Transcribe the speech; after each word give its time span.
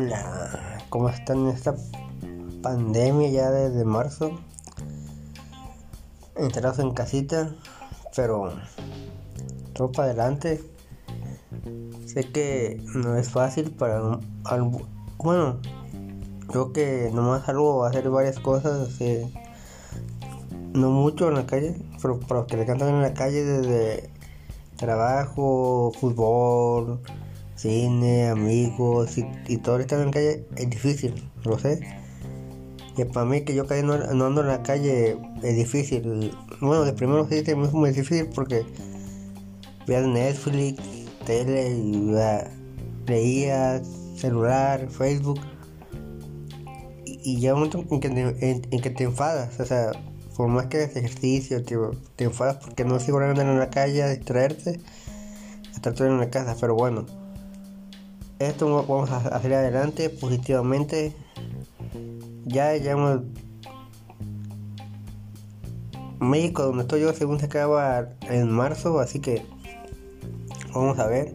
Hola, 0.00 0.78
¿cómo 0.90 1.08
están 1.08 1.38
en 1.38 1.48
esta 1.48 1.74
pandemia 2.62 3.30
ya 3.30 3.50
desde 3.50 3.84
marzo? 3.84 4.30
Entrados 6.36 6.78
en 6.78 6.92
casita, 6.92 7.52
pero 8.14 8.52
todo 9.72 9.90
para 9.90 10.10
adelante. 10.10 10.62
Sé 12.06 12.30
que 12.30 12.80
no 12.94 13.16
es 13.16 13.28
fácil 13.28 13.72
para. 13.72 14.20
Bueno, 15.16 15.58
creo 16.46 16.72
que 16.72 17.10
nomás 17.12 17.46
salgo 17.46 17.84
a 17.84 17.88
hacer 17.88 18.08
varias 18.08 18.38
cosas. 18.38 19.00
No 20.74 20.90
mucho 20.92 21.26
en 21.26 21.34
la 21.34 21.46
calle, 21.46 21.74
pero 22.00 22.20
para 22.20 22.42
los 22.42 22.46
que 22.46 22.56
le 22.56 22.66
cantan 22.66 22.90
en 22.90 23.02
la 23.02 23.14
calle 23.14 23.42
desde 23.42 24.10
trabajo, 24.76 25.90
fútbol, 25.98 27.00
cine, 27.58 28.28
amigos 28.28 29.18
y, 29.18 29.56
todo 29.58 29.78
estar 29.80 29.98
en 29.98 30.06
la 30.06 30.12
calle 30.12 30.46
es 30.56 30.70
difícil, 30.70 31.14
lo 31.44 31.58
sé. 31.58 31.80
Y 32.96 33.04
para 33.04 33.26
mí 33.26 33.42
que 33.42 33.54
yo 33.54 33.66
casi 33.66 33.82
no, 33.82 33.94
ando 33.94 34.40
en 34.40 34.46
la 34.46 34.62
calle 34.62 35.18
es 35.42 35.56
difícil. 35.56 36.32
Bueno, 36.60 36.84
de 36.84 36.92
primero 36.92 37.26
sí 37.28 37.42
es 37.44 37.72
muy 37.72 37.90
difícil 37.90 38.28
porque 38.34 38.64
veía 39.86 40.00
Netflix, 40.02 40.82
tele, 41.24 41.70
y, 41.70 42.12
leía 43.06 43.82
celular, 44.16 44.88
Facebook. 44.88 45.40
Y, 47.04 47.38
llega 47.38 47.54
un 47.54 47.60
momento 47.60 47.84
en 47.94 48.00
que, 48.00 48.08
te, 48.08 48.50
en, 48.50 48.80
que 48.80 48.90
te 48.90 49.04
enfadas, 49.04 49.58
o 49.60 49.64
sea, 49.64 49.92
por 50.36 50.48
más 50.48 50.66
que 50.66 50.78
hagas 50.78 50.96
ejercicio, 50.96 51.62
te, 51.64 51.76
te 52.16 52.24
enfadas 52.24 52.56
porque 52.56 52.84
no 52.84 53.00
sigo 53.00 53.18
andando 53.18 53.52
en 53.52 53.58
la 53.58 53.70
calle 53.70 54.02
a 54.02 54.08
distraerte, 54.08 54.80
a 55.72 55.76
estar 55.76 55.92
todo 55.92 56.08
en 56.08 56.18
la 56.18 56.30
casa, 56.30 56.56
pero 56.60 56.74
bueno 56.74 57.17
esto 58.38 58.84
vamos 58.86 59.10
a 59.10 59.16
hacer 59.16 59.54
adelante 59.54 60.10
positivamente. 60.10 61.12
Ya 62.46 62.72
llegamos 62.74 63.22
México, 66.20 66.62
donde 66.64 66.82
estoy 66.82 67.00
yo, 67.02 67.12
según 67.12 67.38
se 67.40 67.46
acaba 67.46 68.08
en 68.22 68.50
marzo, 68.50 68.98
así 69.00 69.20
que 69.20 69.44
vamos 70.74 70.98
a 70.98 71.06
ver. 71.06 71.32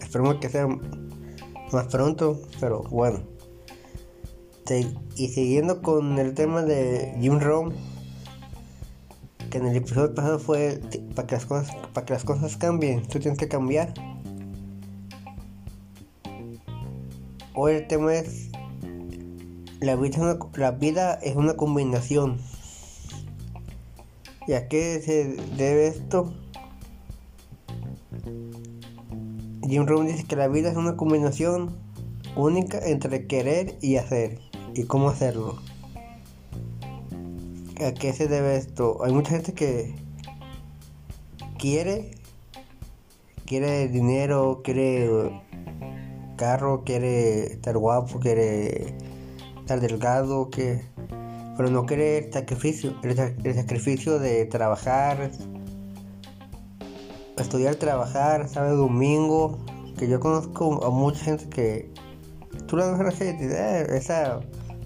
Esperemos 0.00 0.36
que 0.36 0.48
sea 0.48 0.66
más 1.72 1.86
pronto, 1.86 2.40
pero 2.60 2.82
bueno. 2.84 3.20
Y 5.16 5.28
siguiendo 5.28 5.82
con 5.82 6.18
el 6.18 6.34
tema 6.34 6.62
de 6.62 7.14
Jim 7.20 7.38
Rome, 7.38 7.74
que 9.50 9.58
en 9.58 9.66
el 9.66 9.76
episodio 9.76 10.14
pasado 10.14 10.38
fue 10.38 10.80
para 11.14 11.26
que 11.26 11.34
las 11.34 11.44
cosas, 11.46 11.76
para 11.92 12.06
que 12.06 12.14
las 12.14 12.24
cosas 12.24 12.56
cambien, 12.56 13.02
tú 13.02 13.20
tienes 13.20 13.38
que 13.38 13.48
cambiar. 13.48 13.92
Hoy 17.56 17.74
el 17.74 17.86
tema 17.86 18.12
es 18.12 18.50
la 19.78 19.94
vida, 19.94 20.16
es 20.16 20.18
una, 20.18 20.38
la 20.56 20.72
vida 20.72 21.14
es 21.22 21.36
una 21.36 21.54
combinación. 21.54 22.38
¿Y 24.48 24.54
a 24.54 24.66
qué 24.66 25.00
se 25.00 25.36
debe 25.56 25.86
esto? 25.86 26.34
Jim 29.62 29.86
Rohn 29.86 30.08
dice 30.08 30.24
que 30.24 30.34
la 30.34 30.48
vida 30.48 30.68
es 30.68 30.76
una 30.76 30.96
combinación 30.96 31.76
única 32.34 32.78
entre 32.84 33.28
querer 33.28 33.78
y 33.80 33.98
hacer. 33.98 34.40
¿Y 34.74 34.82
cómo 34.84 35.08
hacerlo? 35.08 35.60
¿A 37.86 37.94
qué 37.94 38.12
se 38.12 38.26
debe 38.26 38.56
esto? 38.56 39.04
Hay 39.04 39.12
mucha 39.12 39.30
gente 39.30 39.54
que 39.54 39.94
quiere, 41.56 42.10
quiere 43.46 43.86
dinero, 43.86 44.60
quiere 44.64 45.43
carro, 46.36 46.84
quiere 46.84 47.52
estar 47.52 47.76
guapo, 47.76 48.20
quiere 48.20 48.96
estar 49.60 49.80
delgado, 49.80 50.50
que 50.50 50.82
pero 51.56 51.70
no 51.70 51.86
quiere 51.86 52.18
el 52.18 52.32
sacrificio, 52.32 52.94
el, 53.02 53.54
sacrificio 53.54 54.18
de 54.18 54.44
trabajar, 54.46 55.30
estudiar, 57.38 57.76
trabajar, 57.76 58.48
sábado, 58.48 58.76
domingo, 58.76 59.58
que 59.96 60.08
yo 60.08 60.18
conozco 60.18 60.84
a 60.84 60.90
mucha 60.90 61.24
gente 61.24 61.48
que 61.48 61.92
tú 62.66 62.76
la 62.76 62.90
ves 62.90 63.18
dices, 63.18 63.52
eh, 63.52 63.86
esa 63.96 64.40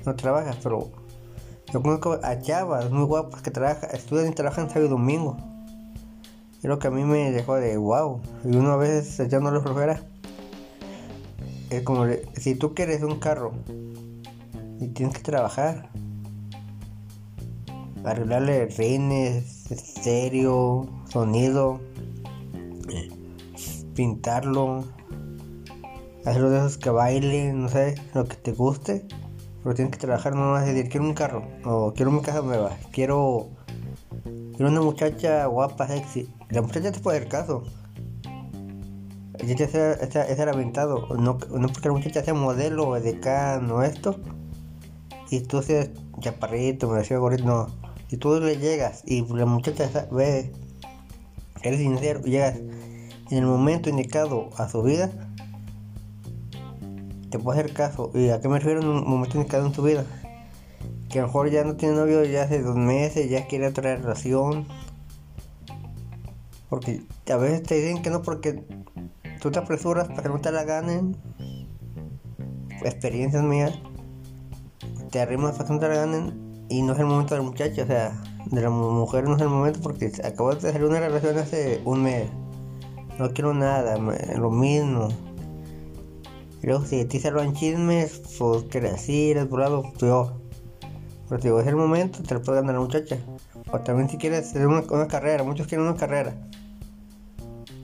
no 0.04 0.14
trabaja, 0.14 0.54
pero 0.62 0.90
yo 1.72 1.82
conozco 1.82 2.18
a 2.22 2.38
chavas 2.40 2.90
muy 2.90 3.04
guapas 3.04 3.42
que 3.42 3.50
trabajan, 3.50 3.90
estudian 3.94 4.28
y 4.28 4.34
trabajan 4.34 4.68
sábado 4.68 4.86
y 4.86 4.90
domingo. 4.90 5.36
Y 6.62 6.66
lo 6.66 6.78
que 6.78 6.88
a 6.88 6.90
mí 6.90 7.04
me 7.04 7.30
dejó 7.30 7.54
de 7.54 7.76
wow. 7.76 8.20
Y 8.44 8.56
uno 8.56 8.72
a 8.72 8.76
veces 8.76 9.20
echándole 9.20 9.60
flojera 9.60 10.02
es 11.70 11.82
como 11.82 12.06
si 12.34 12.54
tú 12.54 12.74
quieres 12.74 13.02
un 13.02 13.18
carro 13.18 13.52
y 14.80 14.88
tienes 14.88 15.16
que 15.16 15.22
trabajar, 15.22 15.90
arreglarle 18.04 18.66
rines, 18.66 19.70
estéreo, 19.70 20.88
sonido, 21.08 21.80
pintarlo, 23.94 24.84
hacerlo 26.24 26.50
de 26.50 26.58
esos 26.58 26.78
que 26.78 26.90
bailen, 26.90 27.62
no 27.62 27.68
sé, 27.68 27.96
lo 28.14 28.24
que 28.24 28.36
te 28.36 28.52
guste, 28.52 29.06
pero 29.62 29.74
tienes 29.74 29.92
que 29.92 29.98
trabajar, 29.98 30.34
no 30.34 30.52
vas 30.52 30.62
a 30.62 30.66
decir 30.66 30.88
quiero 30.88 31.06
un 31.06 31.14
carro 31.14 31.42
o 31.64 31.92
quiero 31.92 32.12
mi 32.12 32.20
casa 32.22 32.42
nueva, 32.42 32.76
quiero, 32.92 33.48
quiero 34.56 34.70
una 34.70 34.80
muchacha 34.80 35.44
guapa, 35.46 35.88
sexy. 35.88 36.28
La 36.50 36.62
muchacha 36.62 36.92
te 36.92 37.00
puede 37.00 37.20
dar 37.20 37.28
caso, 37.28 37.64
ya 39.44 39.68
sea, 39.68 40.50
aventado, 40.50 41.06
no, 41.16 41.38
no 41.50 41.68
porque 41.68 41.88
la 41.88 41.94
muchacha 41.94 42.24
sea 42.24 42.34
modelo 42.34 42.88
o 42.88 43.00
decano 43.00 43.82
esto, 43.82 44.18
y 45.30 45.40
tú 45.40 45.62
seas 45.62 45.90
chaparrito, 46.20 46.88
me 46.88 46.98
decía 46.98 47.18
gordito, 47.18 47.44
no. 47.44 47.66
Si 48.08 48.16
tú 48.16 48.40
le 48.40 48.56
llegas 48.56 49.02
y 49.06 49.22
la 49.26 49.46
muchacha 49.46 50.08
ve, 50.10 50.52
eres 51.62 51.80
sincero, 51.80 52.22
llegas 52.22 52.56
en 52.56 53.38
el 53.38 53.46
momento 53.46 53.90
indicado 53.90 54.48
a 54.56 54.68
su 54.68 54.82
vida, 54.82 55.10
te 57.30 57.38
puede 57.38 57.60
hacer 57.60 57.74
caso. 57.74 58.10
¿Y 58.14 58.30
a 58.30 58.40
qué 58.40 58.48
me 58.48 58.58
refiero 58.58 58.80
en 58.80 58.88
un 58.88 59.08
momento 59.08 59.36
indicado 59.36 59.66
en 59.66 59.72
tu 59.72 59.82
vida? 59.82 60.04
Que 61.10 61.18
a 61.18 61.22
lo 61.22 61.28
mejor 61.28 61.50
ya 61.50 61.64
no 61.64 61.76
tiene 61.76 61.96
novio 61.96 62.24
ya 62.24 62.44
hace 62.44 62.62
dos 62.62 62.76
meses, 62.76 63.28
ya 63.28 63.46
quiere 63.46 63.66
otra 63.66 63.96
relación. 63.96 64.66
Porque 66.70 67.02
a 67.30 67.36
veces 67.36 67.62
te 67.62 67.74
dicen 67.76 68.02
que 68.02 68.10
no 68.10 68.22
porque 68.22 68.64
tú 69.40 69.50
te 69.50 69.58
apresuras 69.58 70.08
para 70.08 70.22
que 70.22 70.28
no 70.28 70.40
te 70.40 70.52
la 70.52 70.64
ganen. 70.64 71.16
Experiencias 72.84 73.42
mías. 73.42 73.78
Te 75.10 75.20
arrimas 75.20 75.56
para 75.56 75.66
que 75.66 75.74
no 75.74 75.80
te 75.80 75.88
la 75.88 75.94
ganen. 75.94 76.66
Y 76.68 76.82
no 76.82 76.92
es 76.92 76.98
el 76.98 77.06
momento 77.06 77.34
del 77.34 77.44
muchacho, 77.44 77.82
o 77.82 77.86
sea, 77.86 78.20
de 78.50 78.60
la 78.60 78.68
mujer 78.68 79.24
no 79.24 79.36
es 79.36 79.42
el 79.42 79.48
momento 79.48 79.80
porque 79.80 80.12
acabo 80.22 80.54
de 80.54 80.68
hacer 80.68 80.84
una 80.84 81.00
relación 81.00 81.38
hace 81.38 81.80
un 81.84 82.02
mes. 82.02 82.28
No 83.18 83.30
quiero 83.30 83.54
nada, 83.54 83.96
lo 83.96 84.50
mismo. 84.50 85.08
Luego 86.62 86.84
si 86.84 87.00
a 87.00 87.10
se 87.10 87.28
en 87.28 87.54
chismes, 87.54 88.20
pues 88.38 88.64
que 88.64 88.78
así, 88.86 89.30
eres 89.30 89.48
burlado, 89.48 89.92
peor. 89.98 90.34
Pero 91.28 91.40
si 91.40 91.48
es 91.48 91.66
el 91.66 91.76
momento, 91.76 92.22
te 92.22 92.34
lo 92.34 92.42
puede 92.42 92.60
ganar 92.60 92.74
la 92.74 92.80
muchacha. 92.80 93.16
O 93.72 93.80
también 93.80 94.10
si 94.10 94.18
quieres 94.18 94.48
hacer 94.48 94.66
una 94.66 95.08
carrera, 95.08 95.42
muchos 95.42 95.66
quieren 95.66 95.86
una 95.86 95.96
carrera 95.96 96.47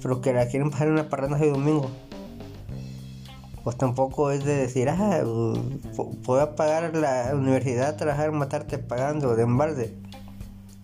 pero 0.04 0.20
que 0.20 0.34
la 0.34 0.46
quieren 0.46 0.70
pasar 0.70 0.88
en 0.88 0.92
una 0.92 1.08
parranda 1.08 1.38
de 1.38 1.48
domingo. 1.48 1.90
Pues 3.64 3.78
tampoco 3.78 4.30
es 4.30 4.44
de 4.44 4.54
decir, 4.56 4.90
ah, 4.90 5.24
puedo 6.26 6.54
pagar 6.56 6.94
la 6.94 7.30
universidad, 7.32 7.96
trabajar, 7.96 8.30
matarte 8.30 8.76
pagando 8.76 9.34
de 9.34 9.44
embarde. 9.44 9.96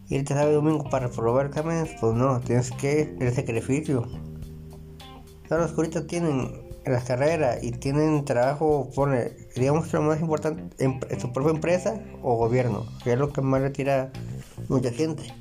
Irte 0.08 0.32
sábado 0.32 0.54
domingo 0.54 0.88
para 0.88 1.10
probar 1.10 1.46
exámenes, 1.46 1.90
pues 2.00 2.14
no, 2.14 2.40
tienes 2.40 2.70
que 2.70 3.14
el 3.20 3.34
sacrificio. 3.34 4.08
Todos 5.46 5.62
los 5.64 5.72
curitos 5.72 6.06
tienen 6.06 6.52
la 6.86 7.04
carrera 7.04 7.58
y 7.60 7.72
tienen 7.72 8.24
trabajo, 8.24 8.88
pone, 8.94 9.32
digamos 9.54 9.88
que 9.88 9.98
lo 9.98 10.02
más 10.04 10.18
importante, 10.18 10.62
su 11.20 11.30
propia 11.30 11.50
empresa 11.50 12.00
o 12.22 12.36
gobierno, 12.36 12.86
que 13.04 13.12
es 13.12 13.18
lo 13.18 13.30
que 13.34 13.42
más 13.42 13.60
le 13.60 13.68
tira 13.68 14.10
mucha 14.70 14.90
gente 14.90 15.39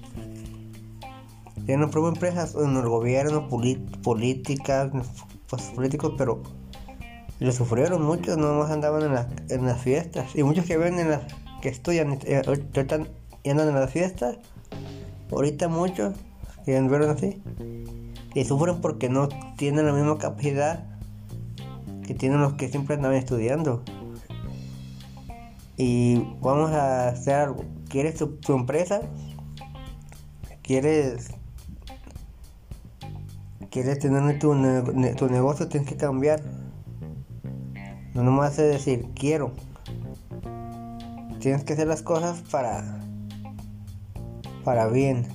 tienen 1.70 1.92
propio 1.92 2.10
empresas 2.10 2.56
en 2.56 2.76
el 2.76 2.90
gobierno, 2.90 3.48
políticas, 3.48 4.92
pues, 5.48 5.62
políticos, 5.66 6.16
pero 6.18 6.42
lo 7.40 7.52
sufrieron 7.52 8.04
muchos, 8.04 8.40
nomás 8.40 8.72
andaban 8.72 9.04
en, 9.04 9.16
en 9.50 9.66
las 9.68 9.80
fiestas. 9.80 10.36
Y 10.36 10.42
muchos 10.42 10.66
que 10.66 10.78
ven 10.78 10.98
en 10.98 11.12
las 11.12 11.22
que 11.62 11.70
estudian 11.70 12.18
eh, 12.24 12.42
y 13.44 13.50
andan 13.52 13.68
en 13.68 13.76
las 13.76 13.92
fiestas, 13.92 14.38
ahorita 15.32 15.68
muchos 15.68 16.16
que 16.66 16.82
vieron 16.82 17.12
así, 17.12 17.40
y 18.34 18.46
sufren 18.46 18.82
porque 18.82 19.08
no 19.08 19.30
tienen 19.56 19.86
la 19.86 19.94
misma 19.94 20.18
capacidad 20.18 20.88
que 22.08 22.16
tienen 22.16 22.42
los 22.42 22.54
que 22.54 22.68
siempre 22.70 22.96
andaban 22.96 23.16
estudiando. 23.16 23.84
Y 25.78 26.18
vamos 26.42 26.72
a 26.72 27.10
hacer 27.10 27.36
algo. 27.36 27.64
¿Quieres 27.90 28.16
tu, 28.16 28.38
tu 28.38 28.56
empresa? 28.56 29.02
¿Quieres 30.64 31.39
quieres 33.70 34.00
tener 34.00 34.40
tu, 34.40 34.54
tu 35.18 35.30
negocio, 35.30 35.68
tienes 35.68 35.90
que 35.90 35.98
cambiar. 35.98 36.42
No 38.14 38.24
nomás 38.24 38.58
es 38.60 38.74
decir 38.74 39.10
quiero. 39.14 39.52
Tienes 41.40 41.64
que 41.64 41.74
hacer 41.74 41.88
las 41.88 42.02
cosas 42.02 42.42
para 42.52 43.00
para 44.64 44.88
bien. 44.88 45.26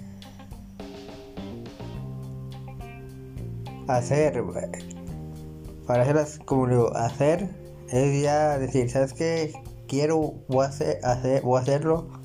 Hacer 3.88 4.42
para 5.86 6.02
hacerlas 6.02 6.38
como 6.44 6.66
digo, 6.66 6.96
hacer 6.96 7.48
es 7.90 8.22
ya 8.22 8.58
decir, 8.58 8.90
¿sabes 8.90 9.12
qué? 9.12 9.52
Quiero 9.86 10.34
voy 10.48 10.64
a 10.64 10.68
hacer, 10.68 11.42
voy 11.42 11.58
a 11.58 11.62
hacerlo. 11.62 12.23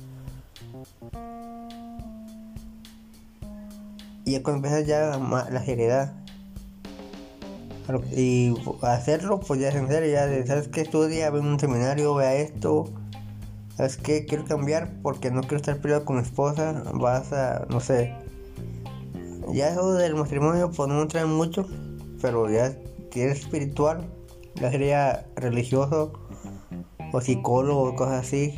Y 4.36 4.40
cuando 4.42 4.68
empieza 4.68 4.86
ya 4.86 5.18
la 5.18 5.64
seriedad. 5.64 6.12
Y 8.16 8.54
hacerlo, 8.82 9.40
pues 9.40 9.58
ya 9.60 9.70
es 9.70 9.74
en 9.74 9.88
serio, 9.88 10.12
ya 10.12 10.46
sabes 10.46 10.68
que 10.68 10.82
estudia, 10.82 11.28
ve 11.30 11.40
un 11.40 11.58
seminario, 11.58 12.14
vea 12.14 12.36
esto, 12.36 12.88
sabes 13.76 13.96
que 13.96 14.26
quiero 14.26 14.44
cambiar 14.44 14.92
porque 15.02 15.32
no 15.32 15.40
quiero 15.40 15.56
estar 15.56 15.80
peleado 15.80 16.04
con 16.04 16.16
mi 16.16 16.22
esposa, 16.22 16.84
vas 16.94 17.32
a, 17.32 17.66
no 17.68 17.80
sé, 17.80 18.14
ya 19.52 19.70
eso 19.70 19.94
del 19.94 20.14
matrimonio 20.14 20.70
pues 20.70 20.88
no 20.88 21.04
trae 21.08 21.24
mucho, 21.24 21.66
pero 22.22 22.48
ya 22.48 22.76
si 23.10 23.22
eres 23.22 23.40
espiritual, 23.40 24.08
ya 24.54 24.70
sería 24.70 25.26
religioso 25.34 26.12
o 27.12 27.20
psicólogo 27.20 27.82
o 27.82 27.96
cosas 27.96 28.24
así, 28.24 28.56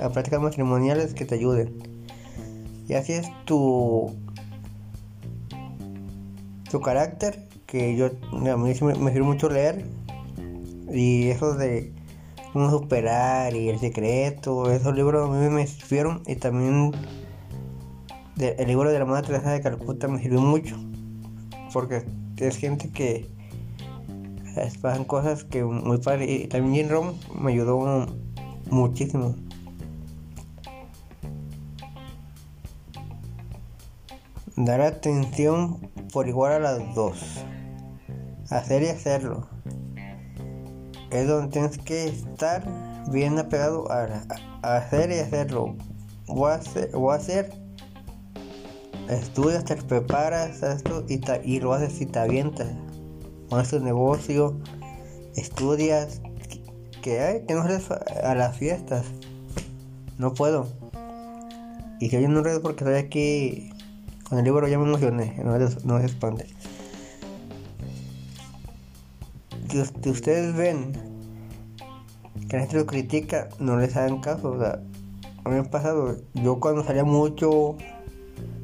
a 0.00 0.08
prácticas 0.08 0.40
matrimoniales 0.40 1.12
que 1.12 1.26
te 1.26 1.34
ayuden. 1.34 1.76
Y 2.88 2.94
así 2.94 3.12
es 3.12 3.26
tu 3.44 4.16
tu 6.70 6.80
carácter 6.80 7.48
que 7.66 7.96
yo 7.96 8.06
a 8.06 8.56
mí 8.56 8.74
me, 8.80 8.94
me 8.94 9.12
sirve 9.12 9.22
mucho 9.22 9.48
leer 9.48 9.84
y 10.92 11.28
eso 11.28 11.54
de 11.54 11.92
cómo 12.52 12.70
superar 12.70 13.54
y 13.54 13.68
el 13.68 13.78
secreto 13.78 14.70
esos 14.70 14.94
libros 14.94 15.28
a 15.28 15.32
mí 15.32 15.48
me 15.50 15.66
sirvieron 15.66 16.22
y 16.26 16.36
también 16.36 16.92
el 18.38 18.66
libro 18.66 18.90
de 18.90 18.98
la 18.98 19.04
madre 19.04 19.26
Teresa 19.26 19.50
de 19.50 19.60
Calcuta 19.60 20.08
me 20.08 20.20
sirvió 20.20 20.40
mucho 20.40 20.76
porque 21.72 22.04
es 22.38 22.56
gente 22.56 22.90
que 22.90 23.28
pasan 24.80 25.04
cosas 25.04 25.44
que 25.44 25.64
muy 25.64 25.98
padre 25.98 26.32
y 26.32 26.46
también 26.48 26.86
Jim 26.86 26.88
Rom 26.90 27.14
me 27.38 27.52
ayudó 27.52 28.06
muchísimo. 28.70 29.34
Dar 34.56 34.80
atención 34.80 35.90
por 36.12 36.28
igual 36.28 36.52
a 36.52 36.58
las 36.58 36.94
dos 36.94 37.44
hacer 38.50 38.82
y 38.82 38.88
hacerlo. 38.88 39.46
Es 41.10 41.28
donde 41.28 41.52
tienes 41.52 41.78
que 41.78 42.06
estar 42.06 42.64
bien 43.10 43.38
apegado 43.38 43.90
a, 43.90 44.06
hacer 44.62 45.10
y 45.10 45.18
hacerlo. 45.18 45.74
O 46.28 46.46
hacer, 46.46 46.90
o 46.94 47.12
hacer 47.12 47.52
estudias, 49.08 49.64
te 49.64 49.76
preparas 49.76 50.62
a 50.62 50.72
esto 50.72 51.04
y, 51.08 51.60
lo 51.60 51.72
haces 51.72 52.00
y 52.00 52.06
te 52.06 52.18
avientas. 52.18 52.68
Con 53.48 53.64
tu 53.64 53.80
negocio, 53.80 54.58
estudias, 55.36 56.20
que 57.02 57.20
hay, 57.20 57.46
que 57.46 57.54
no 57.54 57.62
a 58.24 58.34
las 58.34 58.56
fiestas. 58.56 59.04
No 60.18 60.34
puedo. 60.34 60.66
Y 62.00 62.10
si 62.10 62.16
hay 62.16 62.24
un 62.24 62.42
reto 62.42 62.60
porque 62.60 62.84
estoy 62.84 62.96
aquí 62.96 63.72
con 64.28 64.38
el 64.38 64.44
libro 64.44 64.66
ya 64.66 64.78
me 64.78 64.84
emocioné, 64.84 65.40
no, 65.44 65.56
no 65.58 66.00
se 66.00 66.06
espante. 66.06 66.46
si, 69.68 70.10
ustedes 70.10 70.54
ven 70.56 70.92
que 72.48 72.56
la 72.56 72.62
gente 72.62 72.76
lo 72.76 72.86
critica, 72.86 73.48
no 73.58 73.76
les 73.76 73.96
hagan 73.96 74.20
caso. 74.20 74.52
O 74.52 74.58
sea, 74.58 74.80
a 75.44 75.48
mí 75.48 75.54
me 75.54 75.60
ha 75.60 75.70
pasado, 75.70 76.16
yo 76.34 76.60
cuando 76.60 76.84
salía 76.84 77.04
mucho, 77.04 77.76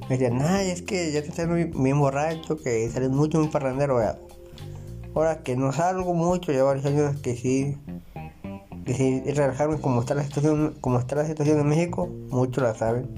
me 0.08 0.18
decían, 0.18 0.40
ay, 0.42 0.70
es 0.70 0.82
que 0.82 1.12
ya 1.12 1.22
te 1.22 1.32
sales 1.32 1.70
bien 1.74 1.98
borracho, 1.98 2.56
que 2.56 2.88
sales 2.90 3.10
mucho 3.10 3.38
un 3.38 3.50
parrandero. 3.50 4.00
Ahora 5.14 5.42
que 5.42 5.56
no 5.56 5.72
salgo 5.72 6.14
mucho, 6.14 6.52
ya 6.52 6.62
varios 6.62 6.86
años 6.86 7.20
que 7.20 7.36
sí 7.36 7.76
decidí 8.84 9.30
relajarme 9.32 9.78
como 9.78 10.00
está 10.00 10.14
la 10.14 10.24
situación, 10.24 10.74
como 10.80 10.98
está 10.98 11.16
la 11.16 11.26
situación 11.26 11.60
en 11.60 11.68
México, 11.68 12.08
muchos 12.30 12.62
la 12.62 12.74
saben. 12.74 13.10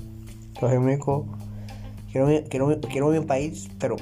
Entonces 0.54 0.78
en 0.78 0.84
México 0.84 1.26
quiero, 2.14 2.48
quiero, 2.48 2.80
quiero 2.80 3.08
mi 3.08 3.20
país, 3.20 3.68
pero 3.78 3.96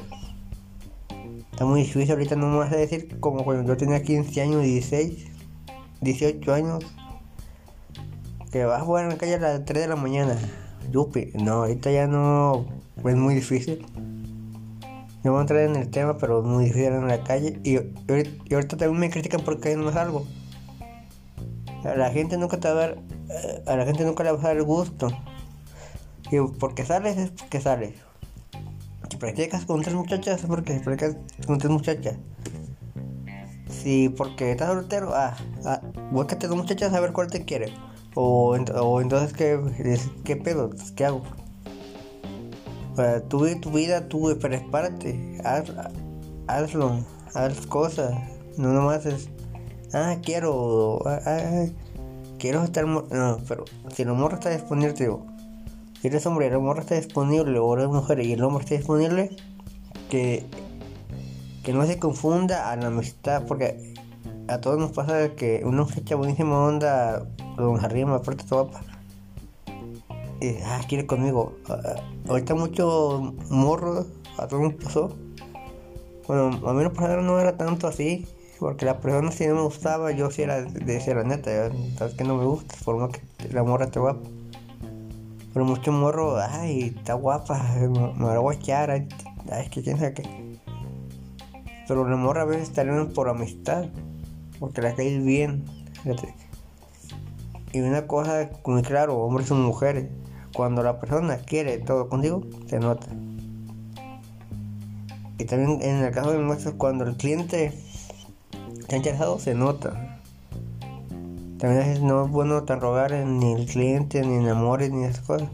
Está 1.53 1.67
muy 1.67 1.83
difícil 1.83 2.11
ahorita, 2.11 2.35
no 2.35 2.49
me 2.49 2.57
vas 2.57 2.73
a 2.73 2.77
decir 2.77 3.21
como 3.21 3.45
cuando 3.45 3.65
yo 3.65 3.77
tenía 3.77 4.03
15 4.03 4.41
años, 4.41 4.63
16, 4.63 5.27
18 6.01 6.55
años. 6.55 6.85
Que 8.51 8.65
vas 8.65 8.81
a 8.81 8.85
jugar 8.85 9.05
en 9.05 9.11
la 9.11 9.19
calle 9.19 9.35
a 9.35 9.39
las 9.39 9.65
3 9.67 9.83
de 9.83 9.89
la 9.89 9.97
mañana. 9.97 10.35
Yupi, 10.91 11.33
no, 11.35 11.65
ahorita 11.65 11.91
ya 11.91 12.07
no. 12.07 12.65
Es 13.05 13.17
muy 13.17 13.35
difícil. 13.35 13.85
No 15.23 15.33
voy 15.33 15.39
a 15.39 15.41
entrar 15.43 15.61
en 15.61 15.77
el 15.77 15.91
tema, 15.91 16.17
pero 16.17 16.41
es 16.41 16.47
muy 16.47 16.65
difícil 16.65 16.95
en 16.95 17.07
la 17.07 17.23
calle. 17.23 17.61
Y, 17.65 17.77
ahorita 18.53 18.79
también 18.79 18.99
me 18.99 19.11
critican 19.11 19.43
porque 19.45 19.77
no 19.77 19.93
salgo. 19.93 20.27
A 21.85 21.95
la 21.95 22.11
gente 22.11 22.39
nunca 22.39 22.59
te 22.59 22.69
va 22.69 22.75
a 22.75 22.77
dar. 22.89 22.99
Eh, 23.29 23.63
a 23.67 23.77
la 23.77 23.85
gente 23.85 24.05
nunca 24.05 24.25
le 24.25 24.33
va 24.33 24.41
a 24.41 24.55
dar 24.55 24.63
gusto. 24.63 25.09
Y 26.33 26.41
porque 26.59 26.85
sales 26.85 27.19
es 27.19 27.31
porque 27.31 27.61
sales 27.61 27.93
practicas 29.19 29.67
con 29.67 29.83
tres 29.83 29.95
muchachas 29.95 30.41
es 30.41 30.47
porque 30.47 30.81
practicas 30.81 31.17
con 31.47 31.59
tres 31.59 31.71
muchachas. 31.71 32.17
Si 33.69 34.09
porque 34.09 34.51
estás 34.51 34.69
soltero, 34.69 35.13
ah, 35.15 35.37
ah 35.67 35.81
búscate 36.11 36.49
dos 36.49 36.57
muchachas 36.57 36.95
a 36.95 37.01
ver 37.01 37.13
cuál 37.13 37.29
te 37.29 37.45
quiere. 37.45 37.75
O, 38.15 38.57
o 38.57 39.01
entonces, 39.01 39.35
¿qué, 39.35 39.61
¿qué 40.25 40.37
pedo? 40.37 40.71
¿Qué 40.97 41.05
hago? 41.05 41.23
tú 43.29 43.47
tu 43.61 43.71
vida, 43.71 44.09
tú, 44.09 44.37
pero 44.41 44.55
espárate, 44.55 45.39
haz, 45.45 45.71
hazlo, 46.49 47.05
haz 47.35 47.67
cosas. 47.67 48.15
No 48.57 48.73
nomás 48.73 49.05
es, 49.05 49.29
ah, 49.93 50.17
quiero, 50.23 50.99
ah, 51.07 51.21
ah 51.27 51.67
quiero 52.39 52.65
estar, 52.65 52.87
no, 52.87 53.39
pero 53.47 53.67
si 53.95 54.03
el 54.03 54.09
amor 54.09 54.33
está 54.35 54.51
disponible, 54.51 54.95
si 56.03 56.09
eres 56.09 56.27
hombre 56.27 56.47
y 56.47 56.49
el 56.49 56.57
hombre 56.57 56.81
está 56.81 56.97
disponible, 56.97 57.61
o 57.61 57.75
eres 57.75 57.87
mujer 57.87 58.19
y 58.19 58.33
el 58.33 58.43
hombre 58.43 58.65
está 58.65 58.75
disponible, 58.75 59.37
que, 60.11 60.45
que 61.63 61.73
no 61.73 61.87
se 61.87 62.01
confunda 62.01 62.73
a 62.73 62.77
la 62.77 62.89
amistad, 62.89 63.45
porque 63.47 63.95
a 64.49 64.61
todos 64.61 64.81
nos 64.81 64.91
pasa 64.91 65.29
que 65.37 65.63
una 65.65 65.87
fecha 65.87 66.17
buenísima 66.17 66.59
onda, 66.59 67.25
don 67.57 67.85
arriba 67.85 68.17
aprieta 68.17 68.45
tu 68.45 68.57
guapa. 68.57 68.81
Y, 70.41 70.57
ah, 70.65 70.81
quiere 70.89 71.07
conmigo. 71.07 71.55
Ah, 71.69 72.03
ahorita 72.29 72.57
mucho 72.57 73.33
morro, 73.49 74.05
a 74.39 74.49
todos 74.49 74.61
nos 74.61 74.75
pasó. 74.75 75.17
Bueno, 76.27 76.69
a 76.69 76.73
mí 76.73 76.83
no, 76.83 77.23
no 77.23 77.39
era 77.39 77.57
tanto 77.57 77.87
así, 77.87 78.27
porque 78.59 78.87
la 78.87 78.99
persona 78.99 79.31
si 79.31 79.47
no 79.47 79.55
me 79.55 79.63
gustaba, 79.63 80.11
yo 80.11 80.33
sí 80.33 80.43
era 80.43 80.63
de 80.63 80.81
decir 80.81 81.15
la 81.15 81.23
neta, 81.23 81.71
sabes 81.97 82.15
que 82.15 82.25
no 82.25 82.37
me 82.37 82.45
gusta, 82.45 82.75
por 82.85 82.97
más 82.97 83.11
que 83.11 83.49
la 83.53 83.63
morra 83.63 83.87
te 83.87 84.01
guapa. 84.01 84.42
Pero 85.53 85.65
mucho 85.67 85.93
morro, 85.93 86.39
ay, 86.39 86.95
está 86.97 87.15
guapa, 87.15 87.63
me, 87.81 88.25
va 88.25 88.35
a 88.35 88.39
guachar, 88.39 88.91
ay, 88.91 89.09
es 89.61 89.69
que 89.71 89.83
quién 89.83 89.99
sabe 89.99 90.15
qué. 90.15 90.59
Pero 91.87 92.09
la 92.09 92.17
morra 92.17 92.43
a 92.43 92.47
veces 92.47 92.73
también 92.73 93.13
por 93.13 93.29
amistad, 93.29 93.87
porque 94.59 94.81
la 94.81 94.95
caes 94.95 95.23
bien. 95.23 95.65
Y 97.73 97.81
una 97.81 98.07
cosa 98.07 98.51
muy 98.65 98.83
claro, 98.83 99.19
hombres 99.19 99.51
y 99.51 99.55
mujeres, 99.55 100.09
cuando 100.55 100.83
la 100.83 101.01
persona 101.01 101.39
quiere 101.39 101.79
todo 101.79 102.09
contigo, 102.09 102.43
se 102.67 102.79
nota. 102.79 103.09
Y 105.39 105.45
también 105.45 105.83
en 105.83 106.05
el 106.05 106.13
caso 106.13 106.33
de 106.33 106.39
nosotros, 106.39 106.75
cuando 106.79 107.05
el 107.05 107.17
cliente 107.17 107.75
está 108.79 108.97
interesado, 108.97 109.39
se 109.39 109.55
nota. 109.55 110.22
También 111.63 112.05
no 112.05 112.25
es 112.25 112.31
bueno 112.33 112.65
tan 112.65 112.81
rogar 112.81 113.13
ni 113.13 113.53
el 113.53 113.67
cliente, 113.67 114.21
ni 114.23 114.35
en 114.35 114.49
amores, 114.49 114.91
ni 114.91 115.05
esas 115.05 115.21
cosas. 115.21 115.49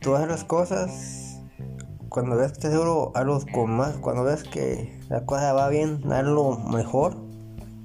Todas 0.00 0.28
las 0.28 0.44
cosas, 0.44 1.40
cuando 2.10 2.36
ves 2.36 2.48
que 2.48 2.52
estás 2.52 2.72
seguro, 2.72 3.10
hazlo 3.14 3.40
con 3.54 3.70
más. 3.70 3.96
Cuando 3.96 4.22
ves 4.22 4.44
que 4.44 5.00
la 5.08 5.24
cosa 5.24 5.54
va 5.54 5.70
bien, 5.70 6.02
hazlo 6.12 6.58
mejor 6.58 7.16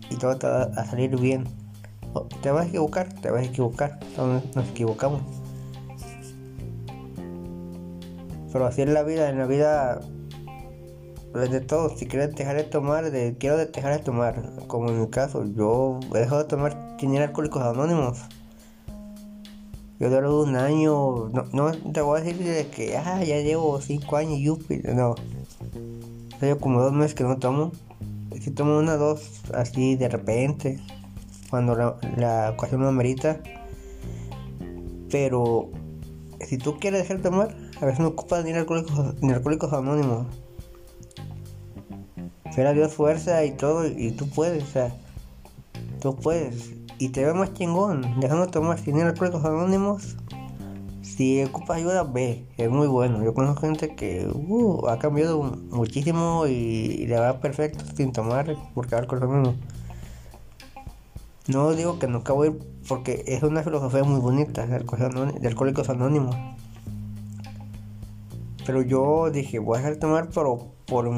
y 0.09 0.17
todo 0.17 0.37
te 0.37 0.47
va 0.47 0.63
a 0.63 0.83
salir 0.83 1.17
bien. 1.17 1.45
Te 2.41 2.51
vas 2.51 2.65
a 2.65 2.67
equivocar, 2.67 3.07
te 3.21 3.31
vas 3.31 3.43
a 3.43 3.45
equivocar, 3.45 4.01
todos 4.17 4.53
nos 4.53 4.67
equivocamos. 4.67 5.21
Pero 8.51 8.65
así 8.65 8.81
es 8.81 8.89
la 8.89 9.03
vida, 9.03 9.29
en 9.29 9.37
la 9.37 9.45
vida 9.45 10.01
de 11.33 11.61
todo, 11.61 11.95
si 11.97 12.05
quieres 12.05 12.35
dejar 12.35 12.55
de 12.55 12.63
tomar, 12.63 13.09
de, 13.09 13.35
quiero 13.37 13.57
dejar 13.57 13.97
de 13.97 14.03
tomar, 14.03 14.41
como 14.67 14.89
en 14.89 15.01
mi 15.01 15.07
caso, 15.07 15.43
yo 15.45 15.99
he 16.13 16.19
dejado 16.19 16.43
de 16.43 16.49
tomar 16.49 16.97
tener 16.97 17.23
alcohólicos 17.23 17.63
anónimos. 17.63 18.19
Yo 19.99 20.09
duro 20.09 20.41
un 20.41 20.55
año, 20.55 21.29
no, 21.29 21.45
no, 21.51 21.71
te 21.91 22.01
voy 22.01 22.19
a 22.19 22.23
decir 22.23 22.43
de 22.43 22.67
que 22.67 22.97
ah, 22.97 23.23
ya 23.23 23.39
llevo 23.39 23.79
cinco 23.81 24.17
años 24.17 24.39
yupi, 24.39 24.81
no. 24.93 25.15
Llevo 26.41 26.59
como 26.59 26.81
dos 26.81 26.93
meses 26.93 27.15
que 27.15 27.23
no 27.23 27.37
tomo. 27.37 27.71
si 28.39 28.51
tomo 28.51 28.77
una 28.77 28.97
dos 28.97 29.41
así 29.53 29.95
de 29.95 30.09
repente, 30.09 30.79
cuando 31.49 31.75
la, 31.75 31.95
la 32.17 32.51
ocasión 32.51 32.81
lo 32.81 32.89
amerita. 32.89 33.39
Pero 35.09 35.69
si 36.41 36.57
tú 36.57 36.79
quieres 36.79 37.01
dejar 37.01 37.17
de 37.17 37.23
tomar, 37.23 37.55
a 37.79 37.85
veces 37.85 37.99
no 37.99 38.09
ocupas 38.09 38.43
ni 38.43 38.51
ni 38.51 39.31
alcohólicos 39.33 39.73
anónimos. 39.73 40.42
Pero 42.55 42.69
a 42.69 42.73
Dios 42.73 42.93
fuerza 42.93 43.43
y 43.45 43.51
todo, 43.51 43.87
y 43.87 44.11
tú 44.11 44.29
puedes, 44.29 44.63
o 44.63 44.67
sea, 44.67 44.95
tú 46.01 46.15
puedes. 46.15 46.71
Y 46.99 47.09
te 47.09 47.25
ves 47.25 47.33
más 47.33 47.53
chingón, 47.53 48.19
dejando 48.19 48.45
de 48.45 48.51
tomar 48.51 48.79
sin 48.79 48.99
alcohólicos 49.01 49.43
anónimos. 49.43 50.15
Si 51.01 51.43
ocupas 51.43 51.77
ayuda, 51.77 52.03
ve, 52.03 52.45
es 52.57 52.69
muy 52.69 52.87
bueno. 52.87 53.23
Yo 53.23 53.33
conozco 53.33 53.61
gente 53.61 53.95
que 53.95 54.27
uh, 54.33 54.87
ha 54.87 54.99
cambiado 54.99 55.43
muchísimo 55.69 56.47
y, 56.47 57.05
le 57.07 57.19
va 57.19 57.39
perfecto 57.39 57.83
sin 57.95 58.11
tomar 58.11 58.55
porque 58.73 58.95
alcohol 58.95 59.23
anónimo. 59.23 59.55
No 61.47 61.73
digo 61.73 61.99
que 61.99 62.07
nunca 62.07 62.31
voy 62.31 62.57
porque 62.87 63.23
es 63.27 63.43
una 63.43 63.63
filosofía 63.63 64.03
muy 64.03 64.19
bonita 64.19 64.65
de 64.65 64.75
Alcohólicos 65.47 65.89
Anónimos. 65.89 66.35
Pero 68.65 68.81
yo 68.81 69.29
dije, 69.29 69.59
voy 69.59 69.75
a 69.75 69.77
dejar 69.79 69.93
de 69.95 69.99
tomar, 69.99 70.29
pero 70.33 70.71
por, 70.85 71.09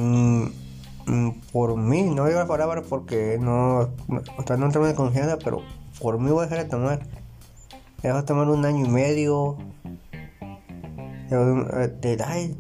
por 1.52 1.78
mí, 1.78 2.04
no 2.04 2.26
digo 2.26 2.40
la 2.40 2.48
palabra 2.48 2.82
porque 2.88 3.38
no, 3.40 3.90
no, 4.08 4.22
no, 4.48 4.58
no 4.58 4.72
tengo 4.72 4.88
de 4.88 4.96
confianza, 4.96 5.38
pero 5.44 5.62
por 6.02 6.20
mí 6.20 6.30
voy 6.32 6.46
a 6.46 6.48
dejar 6.48 6.66
de 6.66 6.70
tomar. 6.70 7.08
Dejo 8.02 8.18
de 8.18 8.24
tomar 8.24 8.50
un 8.50 8.66
año 8.66 8.86
y 8.86 8.90
medio. 8.90 9.58
De, 11.30 12.56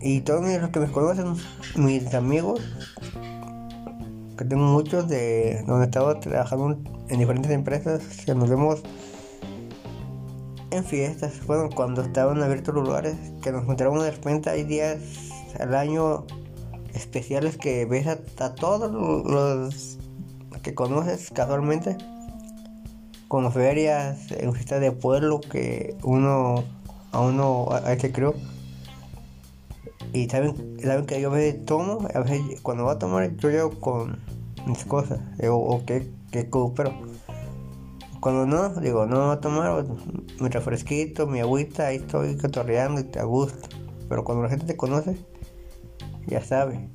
y 0.00 0.20
todos 0.20 0.44
los 0.60 0.70
que 0.70 0.80
me 0.80 0.90
conocen, 0.90 1.34
mis 1.76 2.12
amigos, 2.14 2.60
que 4.36 4.44
tengo 4.44 4.64
muchos 4.64 5.08
de 5.08 5.62
donde 5.66 5.86
estaba 5.86 6.20
trabajando 6.20 6.78
en 7.08 7.18
diferentes 7.18 7.50
empresas, 7.50 8.02
que 8.24 8.34
nos 8.34 8.50
vemos 8.50 8.82
en 10.70 10.84
fiestas, 10.84 11.46
bueno, 11.46 11.68
cuando 11.74 12.02
estaban 12.02 12.42
abiertos 12.42 12.74
los 12.74 12.84
lugares, 12.84 13.16
que 13.42 13.52
nos 13.52 13.62
encontramos 13.62 14.02
de 14.02 14.10
repente, 14.10 14.50
hay 14.50 14.64
días 14.64 14.98
al 15.58 15.74
año 15.74 16.26
especiales 16.94 17.56
que 17.56 17.84
ves 17.84 18.06
a, 18.06 18.54
todos 18.54 18.92
los 18.92 19.98
que 20.62 20.74
conoces 20.74 21.30
casualmente, 21.30 21.96
como 23.28 23.50
ferias, 23.50 24.30
en 24.30 24.52
fiestas 24.52 24.80
de 24.80 24.92
pueblo 24.92 25.40
que 25.40 25.96
uno 26.02 26.64
a 27.12 27.20
uno 27.20 27.68
a, 27.70 27.96
se 27.96 28.12
creó. 28.12 28.34
Y 30.12 30.28
saben, 30.28 30.76
saben 30.82 31.06
que 31.06 31.20
yo 31.20 31.30
a 31.30 31.34
veces 31.34 31.64
tomo, 31.64 32.06
a 32.14 32.20
veces 32.20 32.60
cuando 32.62 32.84
voy 32.84 32.94
a 32.94 32.98
tomar 32.98 33.34
yo 33.36 33.50
llego 33.50 33.70
con 33.80 34.18
mis 34.66 34.84
cosas, 34.84 35.20
o, 35.48 35.54
o 35.54 35.84
que, 35.84 36.10
pero 36.30 36.92
cuando 38.22 38.46
no, 38.46 38.68
digo, 38.80 39.04
no 39.06 39.26
voy 39.26 39.36
a 39.36 39.40
tomar 39.40 39.84
mi 40.40 40.48
refresquito, 40.48 41.26
mi 41.26 41.40
agüita, 41.40 41.88
ahí 41.88 41.96
estoy 41.96 42.36
catorreando 42.36 43.00
y 43.00 43.04
te 43.04 43.18
a 43.18 43.24
gusto. 43.24 43.68
Pero 44.08 44.22
cuando 44.22 44.44
la 44.44 44.48
gente 44.48 44.64
te 44.64 44.76
conoce, 44.76 45.16
ya 46.26 46.42
sabe. 46.42 46.88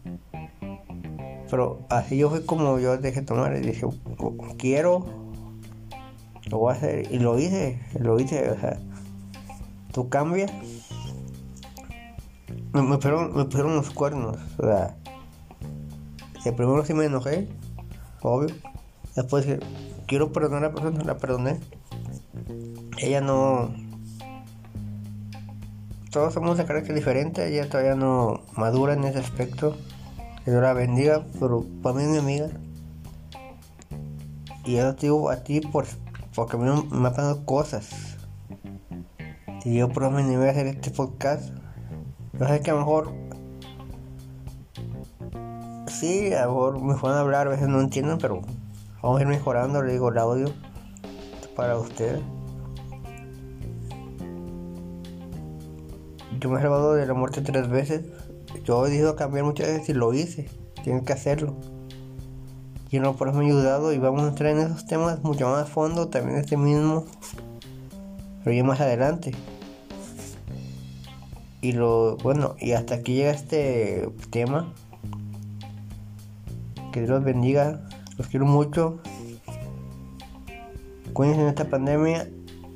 Pero 1.50 1.80
así 1.90 2.18
yo 2.18 2.30
fui 2.30 2.44
como 2.44 2.78
yo 2.80 2.98
dejé 2.98 3.22
tomar 3.22 3.56
y 3.56 3.62
dije, 3.62 3.88
quiero, 4.58 5.06
lo 6.50 6.58
voy 6.58 6.74
a 6.74 6.78
hacer. 6.78 7.12
Y 7.12 7.20
lo 7.20 7.40
hice, 7.40 7.80
lo 8.00 8.20
hice, 8.20 8.50
o 8.50 8.60
sea, 8.60 8.78
tú 9.94 10.10
cambias. 10.10 10.52
Me, 12.74 12.82
me, 12.82 12.96
pusieron, 12.96 13.36
me 13.36 13.46
pusieron 13.46 13.76
los 13.76 13.90
cuernos, 13.90 14.38
o 14.58 14.64
sea, 14.64 14.96
el 16.46 16.56
primero 16.56 16.86
sí 16.86 16.94
me 16.94 17.06
enojé, 17.06 17.48
obvio. 18.22 18.56
Después 19.16 19.48
quiero 20.06 20.32
perdonar 20.32 20.64
a 20.64 20.68
la 20.68 20.74
persona, 20.74 21.04
la 21.04 21.18
perdoné. 21.18 21.60
Ella 23.00 23.22
no. 23.22 23.74
Todos 26.12 26.34
somos 26.34 26.58
de 26.58 26.66
carácter 26.66 26.96
diferente, 26.96 27.48
ella 27.48 27.68
todavía 27.68 27.96
no 27.96 28.42
madura 28.56 28.94
en 28.94 29.04
ese 29.04 29.20
aspecto. 29.20 29.76
Que 30.46 30.52
Dios 30.52 30.64
la 30.64 30.74
bendiga, 30.74 31.26
pero 31.40 31.66
para 31.84 31.96
mí 31.96 32.04
es 32.04 32.10
mi 32.10 32.18
amiga. 32.18 32.50
Y 34.64 34.76
yo 34.76 34.96
te 34.96 35.08
digo 35.08 35.30
a 35.30 35.44
ti 35.44 35.60
por, 35.60 35.86
porque 36.34 36.56
a 36.56 36.60
mí 36.60 36.66
me 36.66 36.98
han 36.98 37.04
pasado 37.04 37.46
cosas. 37.46 38.18
Si 39.62 39.76
yo 39.76 39.90
por 39.90 40.04
lo 40.04 40.12
menos 40.12 40.38
voy 40.38 40.48
a 40.48 40.52
hacer 40.52 40.68
este 40.68 40.92
podcast, 40.92 41.52
no 42.34 42.48
sé 42.48 42.62
que 42.62 42.72
a 42.72 42.74
lo 42.74 42.80
mejor. 42.80 43.14
Sí, 45.88 46.34
a 46.34 46.46
lo 46.46 46.54
mejor 46.54 46.82
me 46.82 46.96
pueden 46.96 47.18
hablar, 47.18 47.48
a 47.48 47.50
veces 47.50 47.68
no 47.68 47.82
entienden, 47.82 48.18
pero 48.18 48.42
vamos 49.02 49.20
a 49.20 49.22
ir 49.24 49.28
mejorando, 49.28 49.82
le 49.82 49.92
digo 49.92 50.10
el 50.10 50.18
audio 50.18 50.54
para 51.56 51.78
ustedes. 51.78 52.22
Yo 56.40 56.50
me 56.50 56.60
he 56.60 56.62
salvado 56.62 56.94
de 56.94 57.06
la 57.06 57.14
muerte 57.14 57.42
tres 57.42 57.70
veces. 57.70 58.06
Yo 58.64 58.86
he 58.86 58.90
decidido 58.90 59.16
cambiar 59.16 59.46
muchas 59.46 59.68
veces 59.68 59.90
y 59.90 59.94
lo 59.94 60.14
hice. 60.14 60.50
Tienen 60.84 61.04
que 61.06 61.14
hacerlo. 61.14 61.56
Y 62.90 63.00
no 63.00 63.16
por 63.16 63.30
eso 63.30 63.38
me 63.38 63.46
ha 63.46 63.48
ayudado 63.48 63.92
y 63.92 63.98
vamos 63.98 64.24
a 64.24 64.30
entrar 64.30 64.52
en 64.52 64.60
esos 64.60 64.86
temas 64.86 65.22
mucho 65.24 65.50
más 65.50 65.64
a 65.64 65.66
fondo, 65.66 66.08
también 66.08 66.38
este 66.38 66.56
mismo. 66.56 67.06
Pero 68.44 68.56
ya 68.56 68.64
más 68.64 68.80
adelante. 68.80 69.32
Y 71.62 71.74
lo, 71.74 72.18
bueno, 72.18 72.56
y 72.60 72.72
hasta 72.74 72.96
aquí 72.96 73.16
llega 73.16 73.32
este 73.32 74.10
tema. 74.30 74.74
Que 76.94 77.02
Dios 77.02 77.10
los 77.10 77.24
bendiga. 77.24 77.82
Los 78.18 78.28
quiero 78.28 78.46
mucho. 78.46 79.00
Cuídense 81.14 81.42
en 81.42 81.48
esta 81.48 81.66
pandemia. 81.66 82.30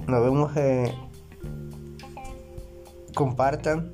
Nos 0.08 0.24
vemos. 0.24 0.52
Eh, 0.58 0.94
compartan. 3.14 3.94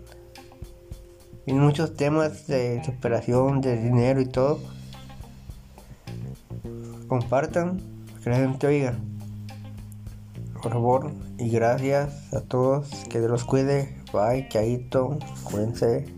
Y 1.46 1.54
muchos 1.54 1.96
temas 1.96 2.48
de 2.48 2.84
superación, 2.84 3.62
de 3.62 3.78
dinero 3.82 4.22
y 4.22 4.26
todo. 4.26 4.60
Compartan. 7.08 7.82
Que 8.24 8.30
la 8.30 8.38
gente 8.38 8.68
oiga. 8.68 8.98
Por 10.62 10.74
favor. 10.74 11.12
Y 11.38 11.50
gracias 11.50 12.34
a 12.34 12.42
todos. 12.42 12.90
Que 13.10 13.20
Dios 13.20 13.32
los 13.32 13.46
cuide. 13.46 13.96
Bye. 14.12 14.50
Chaito. 14.50 15.18
Cuídense. 15.44 16.17